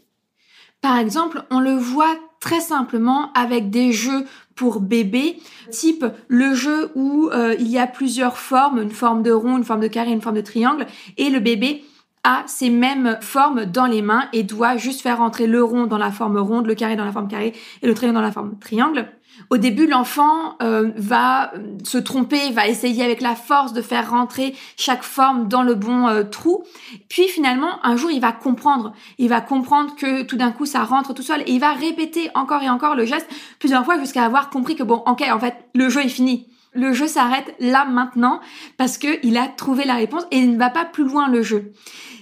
[0.83, 4.25] Par exemple, on le voit très simplement avec des jeux
[4.55, 5.39] pour bébés,
[5.71, 9.65] type le jeu où euh, il y a plusieurs formes, une forme de rond, une
[9.65, 11.85] forme de carré, une forme de triangle, et le bébé
[12.25, 15.99] a ces mêmes formes dans les mains et doit juste faire entrer le rond dans
[15.99, 18.59] la forme ronde, le carré dans la forme carré et le triangle dans la forme
[18.59, 19.09] triangle.
[19.51, 24.55] Au début, l'enfant euh, va se tromper, va essayer avec la force de faire rentrer
[24.77, 26.65] chaque forme dans le bon euh, trou.
[27.09, 28.93] Puis finalement, un jour, il va comprendre.
[29.17, 32.31] Il va comprendre que tout d'un coup, ça rentre tout seul et il va répéter
[32.35, 35.55] encore et encore le geste plusieurs fois jusqu'à avoir compris que bon, ok, en fait,
[35.75, 36.47] le jeu est fini.
[36.75, 38.41] Le jeu s'arrête là maintenant
[38.77, 41.43] parce que il a trouvé la réponse et il ne va pas plus loin le
[41.43, 41.73] jeu.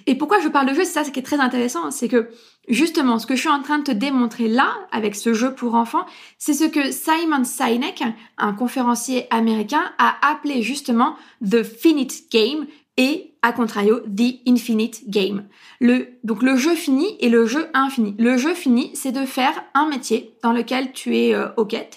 [0.07, 2.29] Et pourquoi je parle de jeu, c'est ça ce qui est très intéressant, c'est que
[2.69, 5.75] justement ce que je suis en train de te démontrer là avec ce jeu pour
[5.75, 6.07] enfants,
[6.38, 8.05] c'est ce que Simon Sinek,
[8.38, 12.66] un conférencier américain, a appelé justement the finite game
[12.97, 15.45] et à contrario the infinite game.
[15.81, 18.14] Le, donc le jeu fini et le jeu infini.
[18.19, 21.49] Le jeu fini, c'est de faire un métier dans lequel tu es euh,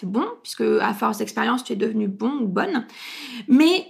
[0.03, 2.85] bon, puisque à force d'expérience tu es devenu bon ou bonne,
[3.47, 3.87] mais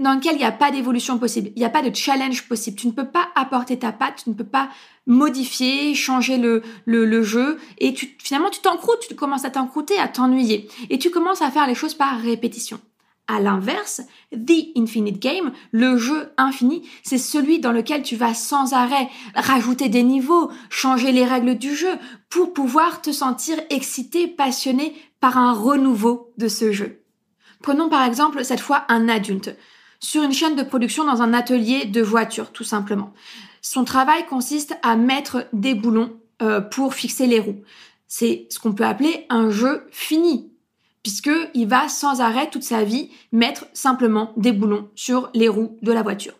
[0.00, 2.76] dans lequel il n'y a pas d'évolution possible, il n'y a pas de challenge possible.
[2.76, 4.70] Tu ne peux pas apporter ta patte, tu ne peux pas
[5.06, 10.08] modifier, changer le, le, jeu, et tu, finalement tu t'encroutes, tu commences à t'encrouter, à
[10.08, 12.80] t'ennuyer, et tu commences à faire les choses par répétition.
[13.28, 14.00] À l'inverse,
[14.32, 19.88] The Infinite Game, le jeu infini, c'est celui dans lequel tu vas sans arrêt rajouter
[19.88, 21.94] des niveaux, changer les règles du jeu
[22.28, 27.02] pour pouvoir te sentir excité, passionné par un renouveau de ce jeu.
[27.62, 29.54] Prenons par exemple cette fois un adulte
[30.00, 33.12] sur une chaîne de production dans un atelier de voiture, tout simplement.
[33.62, 37.62] Son travail consiste à mettre des boulons euh, pour fixer les roues.
[38.08, 40.50] C'est ce qu'on peut appeler un jeu fini,
[41.02, 45.76] puisque il va sans arrêt toute sa vie mettre simplement des boulons sur les roues
[45.82, 46.34] de la voiture.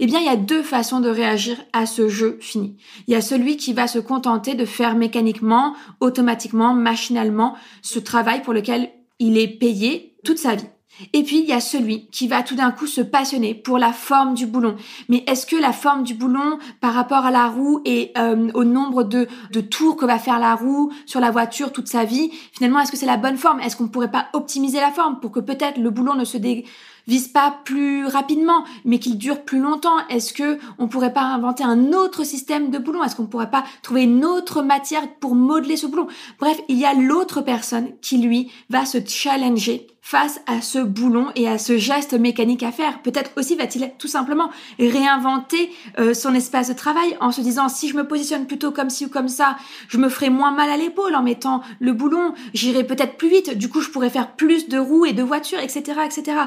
[0.00, 2.76] Eh bien, il y a deux façons de réagir à ce jeu fini.
[3.06, 8.42] Il y a celui qui va se contenter de faire mécaniquement, automatiquement, machinalement ce travail
[8.42, 10.68] pour lequel il est payé toute sa vie.
[11.12, 13.92] Et puis, il y a celui qui va tout d'un coup se passionner pour la
[13.92, 14.76] forme du boulon.
[15.08, 18.64] Mais est-ce que la forme du boulon par rapport à la roue et euh, au
[18.64, 19.28] nombre de,
[19.70, 22.98] tours que va faire la roue sur la voiture toute sa vie, finalement, est-ce que
[22.98, 23.60] c'est la bonne forme?
[23.60, 26.64] Est-ce qu'on pourrait pas optimiser la forme pour que peut-être le boulon ne se dé
[27.08, 30.06] vise pas plus rapidement, mais qu'il dure plus longtemps?
[30.10, 33.02] Est-ce que on pourrait pas inventer un autre système de boulon?
[33.02, 36.06] Est-ce qu'on pourrait pas trouver une autre matière pour modeler ce boulon?
[36.38, 41.26] Bref, il y a l'autre personne qui lui va se challenger face à ce boulon
[41.34, 43.02] et à ce geste mécanique à faire.
[43.02, 47.88] Peut-être aussi va-t-il tout simplement réinventer euh, son espace de travail en se disant si
[47.88, 49.56] je me positionne plutôt comme ci ou comme ça,
[49.88, 53.56] je me ferai moins mal à l'épaule en mettant le boulon, j'irai peut-être plus vite,
[53.56, 56.38] du coup je pourrais faire plus de roues et de voitures, etc., etc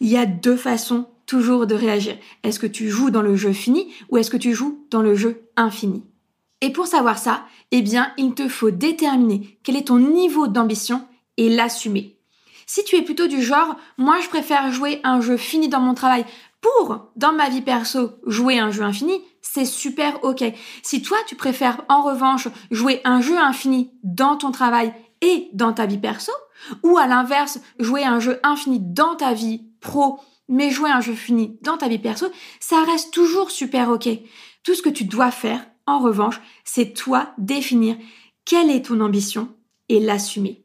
[0.00, 2.16] il y a deux façons toujours de réagir.
[2.42, 5.14] Est-ce que tu joues dans le jeu fini ou est-ce que tu joues dans le
[5.14, 6.04] jeu infini?
[6.60, 11.06] Et pour savoir ça, eh bien, il te faut déterminer quel est ton niveau d'ambition
[11.36, 12.13] et l'assumer.
[12.66, 15.94] Si tu es plutôt du genre, moi je préfère jouer un jeu fini dans mon
[15.94, 16.24] travail
[16.60, 20.44] pour, dans ma vie perso, jouer un jeu infini, c'est super ok.
[20.82, 25.72] Si toi tu préfères en revanche jouer un jeu infini dans ton travail et dans
[25.72, 26.32] ta vie perso,
[26.82, 31.14] ou à l'inverse, jouer un jeu infini dans ta vie pro, mais jouer un jeu
[31.14, 32.26] fini dans ta vie perso,
[32.60, 34.08] ça reste toujours super ok.
[34.62, 37.96] Tout ce que tu dois faire, en revanche, c'est toi définir
[38.44, 39.48] quelle est ton ambition
[39.88, 40.63] et l'assumer.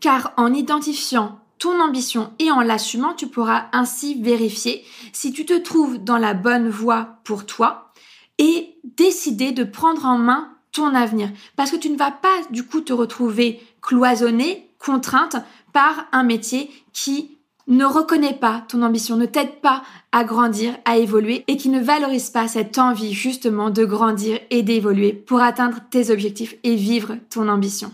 [0.00, 5.58] Car en identifiant ton ambition et en l'assumant, tu pourras ainsi vérifier si tu te
[5.58, 7.92] trouves dans la bonne voie pour toi
[8.38, 11.30] et décider de prendre en main ton avenir.
[11.56, 15.36] Parce que tu ne vas pas du coup te retrouver cloisonné, contrainte
[15.72, 19.82] par un métier qui ne reconnaît pas ton ambition, ne t'aide pas
[20.12, 24.62] à grandir, à évoluer et qui ne valorise pas cette envie justement de grandir et
[24.62, 27.92] d'évoluer pour atteindre tes objectifs et vivre ton ambition.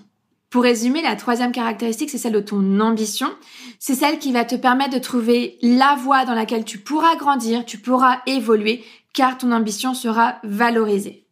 [0.54, 3.28] Pour résumer, la troisième caractéristique, c'est celle de ton ambition.
[3.80, 7.64] C'est celle qui va te permettre de trouver la voie dans laquelle tu pourras grandir,
[7.64, 11.26] tu pourras évoluer, car ton ambition sera valorisée.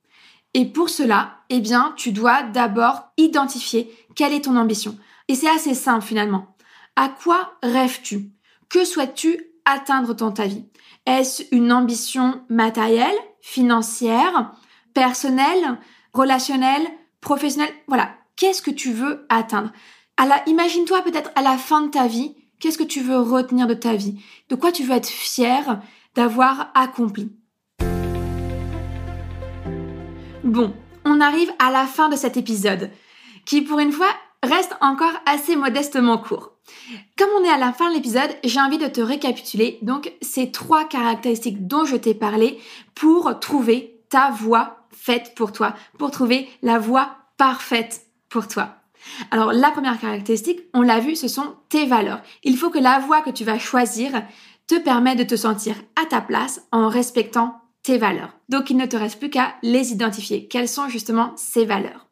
[0.55, 4.99] Et pour cela, eh bien, tu dois d'abord identifier quelle est ton ambition.
[5.29, 6.57] Et c'est assez simple finalement.
[6.97, 8.33] À quoi rêves-tu?
[8.69, 10.65] Que souhaites-tu atteindre dans ta vie?
[11.07, 14.51] Est-ce une ambition matérielle, financière,
[14.95, 15.79] personnelle,
[16.13, 16.89] relationnelle,
[17.21, 17.73] professionnelle?
[17.87, 19.73] Voilà, qu'est-ce que tu veux atteindre?
[20.47, 23.95] Imagine-toi peut-être à la fin de ta vie, qu'est-ce que tu veux retenir de ta
[23.95, 24.23] vie?
[24.49, 25.81] De quoi tu veux être fier
[26.15, 27.33] d'avoir accompli?
[30.45, 32.91] Bon, on arrive à la fin de cet épisode,
[33.47, 36.51] qui pour une fois reste encore assez modestement court.
[37.17, 40.53] Comme on est à la fin de l'épisode, j'ai envie de te récapituler donc ces
[40.53, 42.61] trois caractéristiques dont je t'ai parlé
[42.95, 48.77] pour trouver ta voie faite pour toi, pour trouver la voie parfaite pour toi.
[49.31, 52.23] Alors la première caractéristique, on l'a vu, ce sont tes valeurs.
[52.43, 54.11] Il faut que la voie que tu vas choisir
[54.67, 58.33] te permette de te sentir à ta place en respectant tes valeurs.
[58.49, 60.49] Donc il ne te reste plus qu'à les identifier.
[60.49, 62.09] Quelles sont justement ces valeurs?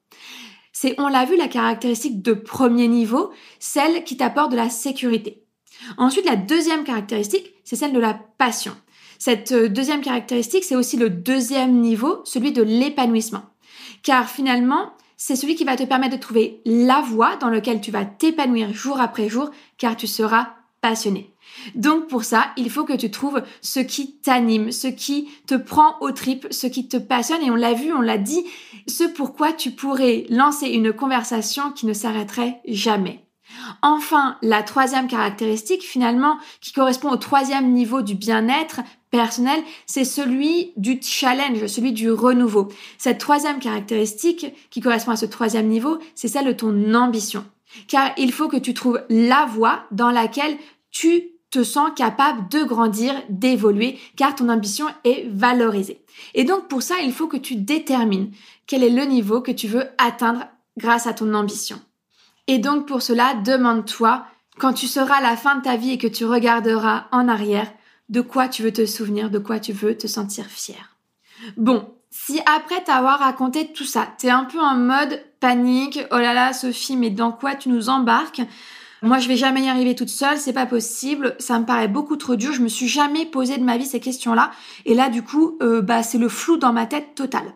[0.73, 5.45] C'est, on l'a vu, la caractéristique de premier niveau, celle qui t'apporte de la sécurité.
[5.99, 8.77] Ensuite, la deuxième caractéristique, c'est celle de la passion.
[9.19, 13.43] Cette euh, deuxième caractéristique, c'est aussi le deuxième niveau, celui de l'épanouissement.
[14.03, 17.91] Car finalement, c'est celui qui va te permettre de trouver la voie dans laquelle tu
[17.91, 21.35] vas t'épanouir jour après jour, car tu seras passionné.
[21.75, 25.99] Donc pour ça, il faut que tu trouves ce qui t'anime, ce qui te prend
[26.01, 27.43] au tripes, ce qui te passionne.
[27.43, 28.47] Et on l'a vu, on l'a dit,
[28.87, 33.27] ce pourquoi tu pourrais lancer une conversation qui ne s'arrêterait jamais.
[33.83, 40.73] Enfin, la troisième caractéristique, finalement, qui correspond au troisième niveau du bien-être personnel, c'est celui
[40.77, 42.69] du challenge, celui du renouveau.
[42.99, 47.45] Cette troisième caractéristique, qui correspond à ce troisième niveau, c'est celle de ton ambition.
[47.89, 50.57] Car il faut que tu trouves la voie dans laquelle
[50.91, 56.01] tu te sens capable de grandir, d'évoluer, car ton ambition est valorisée.
[56.35, 58.31] Et donc pour ça, il faut que tu détermines
[58.67, 60.47] quel est le niveau que tu veux atteindre
[60.79, 61.81] grâce à ton ambition.
[62.47, 64.25] Et donc pour cela, demande-toi,
[64.59, 67.73] quand tu seras à la fin de ta vie et que tu regarderas en arrière,
[68.11, 70.97] de quoi tu veux te souvenir, de quoi tu veux te sentir fier.
[71.57, 76.35] Bon, si après t'avoir raconté tout ça, t'es un peu en mode panique, oh là
[76.35, 78.43] là Sophie, mais dans quoi tu nous embarques?
[79.03, 82.17] Moi, je vais jamais y arriver toute seule, c'est pas possible, ça me paraît beaucoup
[82.17, 84.51] trop dur, je me suis jamais posé de ma vie ces questions-là.
[84.85, 87.55] Et là, du coup, euh, bah, c'est le flou dans ma tête total.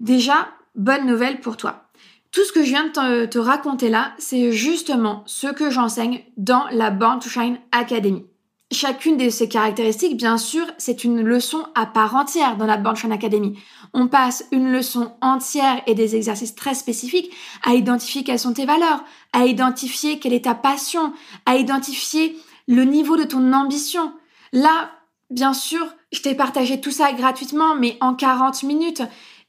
[0.00, 1.88] Déjà, bonne nouvelle pour toi.
[2.32, 6.64] Tout ce que je viens de te, raconter là, c'est justement ce que j'enseigne dans
[6.72, 8.26] la Born to Shine Academy.
[8.72, 13.12] Chacune de ces caractéristiques, bien sûr, c'est une leçon à part entière dans la Shine
[13.12, 13.58] Academy.
[13.92, 17.30] On passe une leçon entière et des exercices très spécifiques
[17.62, 21.12] à identifier quelles sont tes valeurs, à identifier quelle est ta passion,
[21.46, 22.36] à identifier
[22.66, 24.12] le niveau de ton ambition.
[24.52, 24.90] Là,
[25.30, 29.02] bien sûr, je t'ai partagé tout ça gratuitement, mais en 40 minutes.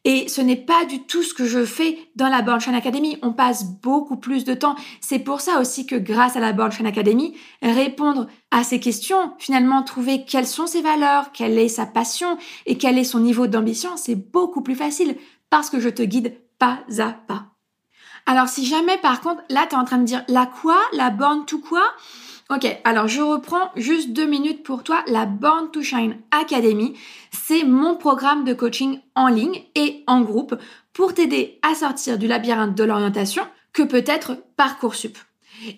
[0.06, 3.18] Et ce n'est pas du tout ce que je fais dans la Born Academy.
[3.24, 4.76] On passe beaucoup plus de temps.
[5.02, 9.82] C'est pour ça aussi que grâce à la Born Academy, répondre à ces questions, finalement
[9.82, 12.38] trouver quelles sont ses valeurs, quelle est sa passion
[12.68, 15.18] et quel est son niveau d'ambition, c'est beaucoup plus facile
[15.50, 17.48] parce que je te guide pas à pas.
[18.28, 21.10] Alors si jamais par contre, là tu es en train de dire la quoi, la
[21.10, 21.84] borne tout quoi?
[22.52, 25.04] Ok, alors je reprends juste deux minutes pour toi.
[25.08, 26.94] La Born to Shine Academy,
[27.32, 30.56] c'est mon programme de coaching en ligne et en groupe
[30.94, 33.42] pour t'aider à sortir du labyrinthe de l'orientation
[33.74, 35.18] que peut être Parcoursup.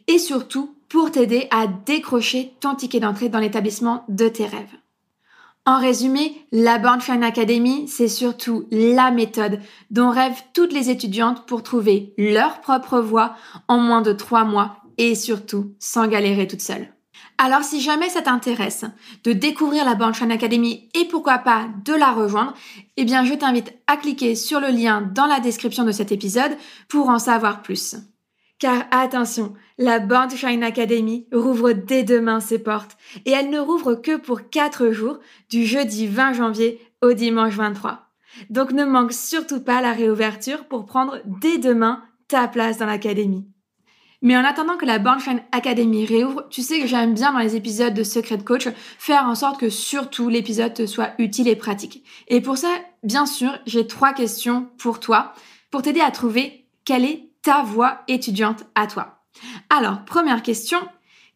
[0.08, 4.76] Et surtout pour t'aider à décrocher ton ticket d'entrée dans l'établissement de tes rêves.
[5.66, 11.46] En résumé, la Born Shine Academy, c'est surtout la méthode dont rêvent toutes les étudiantes
[11.46, 13.36] pour trouver leur propre voie
[13.70, 16.94] en moins de trois mois et surtout sans galérer toute seule.
[17.40, 18.86] Alors si jamais ça t'intéresse
[19.24, 22.54] de découvrir la Banchain Academy et pourquoi pas de la rejoindre,
[22.96, 26.58] eh bien je t'invite à cliquer sur le lien dans la description de cet épisode
[26.88, 27.96] pour en savoir plus.
[28.60, 33.94] Car attention, la Born Shine Academy rouvre dès demain ses portes et elle ne rouvre
[33.94, 35.20] que pour 4 jours
[35.52, 38.08] du jeudi 20 janvier au dimanche 23.
[38.50, 43.46] Donc ne manque surtout pas la réouverture pour prendre dès demain ta place dans l'académie.
[44.22, 47.56] Mais en attendant que la Bornstein Academy réouvre, tu sais que j'aime bien dans les
[47.56, 52.04] épisodes de Secret Coach faire en sorte que surtout l'épisode te soit utile et pratique.
[52.28, 52.70] Et pour ça,
[53.04, 55.34] bien sûr, j'ai trois questions pour toi
[55.70, 59.24] pour t'aider à trouver quelle est ta voie étudiante à toi.
[59.70, 60.80] Alors, première question,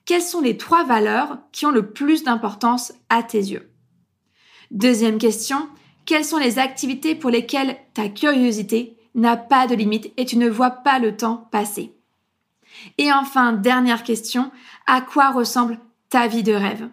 [0.06, 3.70] quelles sont les trois valeurs qui ont le plus d'importance à tes yeux?
[4.72, 5.70] Deuxième question,
[6.06, 10.50] quelles sont les activités pour lesquelles ta curiosité n'a pas de limite et tu ne
[10.50, 11.94] vois pas le temps passer?
[12.98, 14.52] Et enfin, dernière question,
[14.88, 15.80] à quoi ressemble
[16.10, 16.90] ta vie de rêve?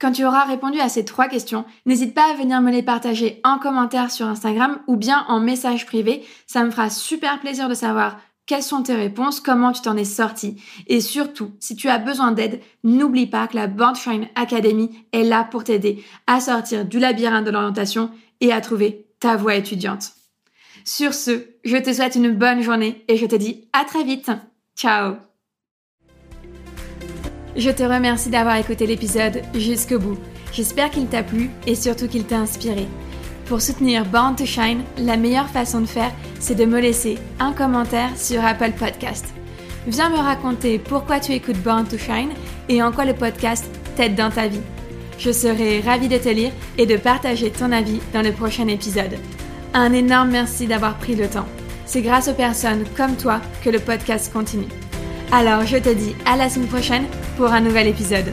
[0.00, 3.40] Quand tu auras répondu à ces trois questions, n'hésite pas à venir me les partager
[3.42, 6.24] en commentaire sur Instagram ou bien en message privé.
[6.46, 10.04] Ça me fera super plaisir de savoir quelles sont tes réponses, comment tu t'en es
[10.04, 10.62] sorti.
[10.86, 13.94] Et surtout, si tu as besoin d'aide, n'oublie pas que la Born
[14.36, 18.10] Academy est là pour t'aider à sortir du labyrinthe de l'orientation
[18.40, 20.12] et à trouver ta voie étudiante.
[20.84, 24.30] Sur ce, je te souhaite une bonne journée et je te dis à très vite.
[24.78, 25.16] Ciao
[27.56, 30.16] Je te remercie d'avoir écouté l'épisode jusqu'au bout.
[30.52, 32.86] J'espère qu'il t'a plu et surtout qu'il t'a inspiré.
[33.46, 37.52] Pour soutenir Born to Shine, la meilleure façon de faire, c'est de me laisser un
[37.52, 39.26] commentaire sur Apple Podcast.
[39.88, 42.30] Viens me raconter pourquoi tu écoutes Born to Shine
[42.68, 44.62] et en quoi le podcast t'aide dans ta vie.
[45.18, 49.18] Je serai ravie de te lire et de partager ton avis dans le prochain épisode.
[49.74, 51.48] Un énorme merci d'avoir pris le temps.
[51.88, 54.68] C'est grâce aux personnes comme toi que le podcast continue.
[55.32, 57.06] Alors je te dis à la semaine prochaine
[57.38, 58.30] pour un nouvel épisode.